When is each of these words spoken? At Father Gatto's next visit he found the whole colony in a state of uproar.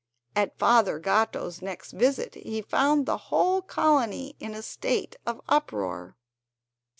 At 0.35 0.57
Father 0.57 0.97
Gatto's 0.97 1.61
next 1.61 1.91
visit 1.91 2.33
he 2.33 2.63
found 2.63 3.05
the 3.05 3.17
whole 3.29 3.61
colony 3.61 4.35
in 4.39 4.55
a 4.55 4.63
state 4.63 5.15
of 5.27 5.39
uproar. 5.47 6.17